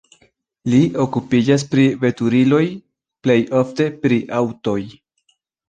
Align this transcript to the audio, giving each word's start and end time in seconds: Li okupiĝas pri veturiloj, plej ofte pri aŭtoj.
Li 0.73 0.79
okupiĝas 1.03 1.65
pri 1.75 1.83
veturiloj, 2.07 2.63
plej 3.29 3.39
ofte 3.63 3.89
pri 4.03 4.21
aŭtoj. 4.43 4.79